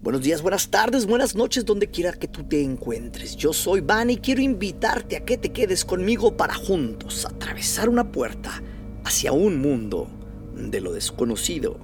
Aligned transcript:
Buenos 0.00 0.22
días, 0.22 0.42
buenas 0.42 0.70
tardes, 0.70 1.06
buenas 1.06 1.34
noches, 1.34 1.64
donde 1.64 1.90
quiera 1.90 2.12
que 2.12 2.28
tú 2.28 2.44
te 2.44 2.62
encuentres. 2.62 3.34
Yo 3.34 3.52
soy 3.52 3.80
Van 3.80 4.10
y 4.10 4.18
quiero 4.18 4.40
invitarte 4.40 5.16
a 5.16 5.24
que 5.24 5.36
te 5.36 5.50
quedes 5.50 5.84
conmigo 5.84 6.36
para 6.36 6.54
juntos 6.54 7.26
atravesar 7.26 7.88
una 7.88 8.12
puerta 8.12 8.62
hacia 9.04 9.32
un 9.32 9.60
mundo 9.60 10.08
de 10.54 10.80
lo 10.80 10.92
desconocido. 10.92 11.80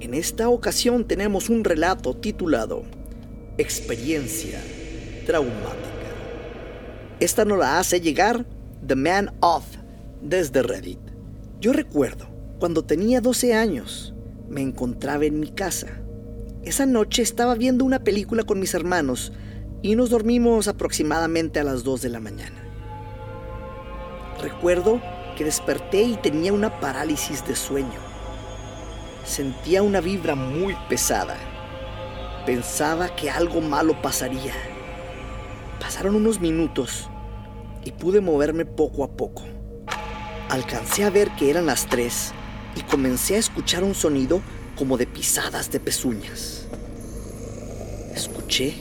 En 0.00 0.12
esta 0.12 0.50
ocasión 0.50 1.08
tenemos 1.08 1.48
un 1.48 1.64
relato 1.64 2.14
titulado 2.14 2.82
Experiencia 3.56 4.60
Traumática. 5.24 6.12
Esta 7.20 7.46
nos 7.46 7.58
la 7.58 7.78
hace 7.78 8.02
llegar 8.02 8.44
The 8.86 8.96
Man 8.96 9.34
of 9.40 9.64
desde 10.20 10.62
Reddit. 10.62 11.00
Yo 11.58 11.72
recuerdo, 11.72 12.28
cuando 12.60 12.84
tenía 12.84 13.22
12 13.22 13.54
años, 13.54 14.12
me 14.46 14.60
encontraba 14.60 15.24
en 15.24 15.40
mi 15.40 15.48
casa 15.48 16.02
esa 16.66 16.84
noche 16.84 17.22
estaba 17.22 17.54
viendo 17.54 17.84
una 17.84 18.00
película 18.00 18.42
con 18.42 18.58
mis 18.58 18.74
hermanos 18.74 19.32
y 19.82 19.94
nos 19.94 20.10
dormimos 20.10 20.66
aproximadamente 20.66 21.60
a 21.60 21.64
las 21.64 21.84
2 21.84 22.02
de 22.02 22.08
la 22.08 22.18
mañana. 22.18 22.60
Recuerdo 24.42 25.00
que 25.36 25.44
desperté 25.44 26.02
y 26.02 26.16
tenía 26.16 26.52
una 26.52 26.80
parálisis 26.80 27.46
de 27.46 27.54
sueño. 27.54 28.00
Sentía 29.24 29.84
una 29.84 30.00
vibra 30.00 30.34
muy 30.34 30.76
pesada. 30.88 31.36
Pensaba 32.46 33.14
que 33.14 33.30
algo 33.30 33.60
malo 33.60 34.02
pasaría. 34.02 34.54
Pasaron 35.80 36.16
unos 36.16 36.40
minutos 36.40 37.08
y 37.84 37.92
pude 37.92 38.20
moverme 38.20 38.64
poco 38.64 39.04
a 39.04 39.16
poco. 39.16 39.44
Alcancé 40.48 41.04
a 41.04 41.10
ver 41.10 41.30
que 41.36 41.48
eran 41.48 41.66
las 41.66 41.86
3 41.86 42.32
y 42.74 42.82
comencé 42.82 43.36
a 43.36 43.38
escuchar 43.38 43.84
un 43.84 43.94
sonido 43.94 44.42
como 44.76 44.98
de 44.98 45.06
pisadas 45.06 45.70
de 45.70 45.80
pezuñas. 45.80 46.66
Escuché 48.14 48.74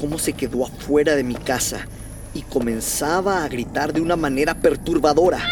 cómo 0.00 0.18
se 0.18 0.32
quedó 0.32 0.66
afuera 0.66 1.14
de 1.14 1.22
mi 1.22 1.34
casa 1.34 1.86
y 2.34 2.42
comenzaba 2.42 3.44
a 3.44 3.48
gritar 3.48 3.92
de 3.92 4.00
una 4.00 4.16
manera 4.16 4.54
perturbadora. 4.54 5.46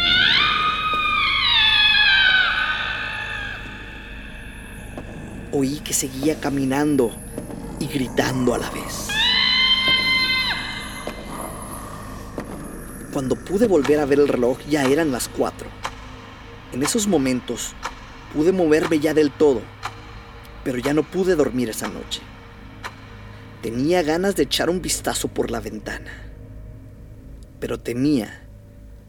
Oí 5.53 5.81
que 5.81 5.93
seguía 5.93 6.41
caminando 6.41 7.13
y 7.79 7.87
gritando 7.87 8.55
a 8.55 8.59
la 8.59 8.71
vez. 8.71 9.09
Cuando 13.13 13.37
pude 13.37 13.69
volver 13.69 14.01
a 14.01 14.07
ver 14.07 14.19
el 14.19 14.29
reloj 14.29 14.59
ya 14.69 14.83
eran 14.85 15.13
las 15.13 15.29
cuatro. 15.29 15.69
En 16.73 16.83
esos 16.83 17.07
momentos 17.07 17.75
pude 18.35 18.51
moverme 18.51 18.99
ya 18.99 19.15
del 19.15 19.31
todo 19.31 19.74
pero 20.65 20.79
ya 20.79 20.95
no 20.95 21.03
pude 21.03 21.37
dormir 21.37 21.69
esa 21.69 21.89
noche. 21.89 22.23
Tenía 23.63 24.03
ganas 24.03 24.35
de 24.35 24.45
echar 24.45 24.71
un 24.71 24.83
vistazo 24.83 25.29
por 25.29 25.51
la 25.51 25.61
ventana, 25.61 26.11
pero 27.61 27.79
temía 27.79 28.49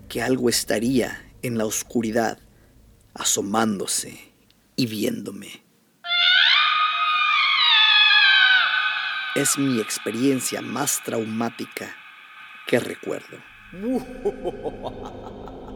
que 0.09 0.21
algo 0.21 0.49
estaría 0.49 1.33
en 1.41 1.57
la 1.57 1.65
oscuridad, 1.65 2.39
asomándose 3.13 4.19
y 4.75 4.85
viéndome. 4.85 5.63
Es 9.35 9.57
mi 9.57 9.81
experiencia 9.81 10.61
más 10.61 11.01
traumática 11.03 11.95
que 12.67 12.79
recuerdo. 12.79 13.37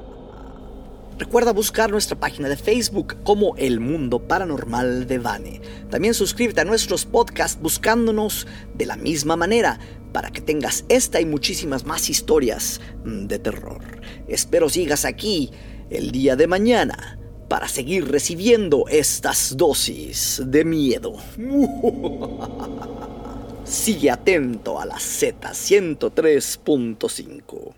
Recuerda 1.19 1.51
buscar 1.51 1.91
nuestra 1.91 2.17
página 2.17 2.47
de 2.47 2.55
Facebook 2.55 3.17
como 3.23 3.57
El 3.57 3.81
Mundo 3.81 4.25
Paranormal 4.25 5.05
de 5.05 5.19
Vane. 5.19 5.59
También 5.89 6.13
suscríbete 6.13 6.61
a 6.61 6.65
nuestros 6.65 7.03
podcasts 7.03 7.61
buscándonos 7.61 8.47
de 8.73 8.85
la 8.85 8.95
misma 8.95 9.35
manera 9.35 9.81
para 10.13 10.31
que 10.31 10.39
tengas 10.39 10.85
esta 10.87 11.19
y 11.19 11.25
muchísimas 11.25 11.85
más 11.85 12.09
historias 12.09 12.79
de 13.03 13.37
terror. 13.37 13.99
Espero 14.29 14.69
sigas 14.69 15.03
aquí 15.03 15.52
el 15.89 16.11
día 16.11 16.37
de 16.37 16.47
mañana 16.47 17.19
para 17.49 17.67
seguir 17.67 18.09
recibiendo 18.09 18.85
estas 18.87 19.58
dosis 19.58 20.41
de 20.45 20.63
miedo. 20.63 21.17
Sigue 23.65 24.09
atento 24.09 24.79
a 24.79 24.85
la 24.85 24.95
Z103.5. 24.95 27.73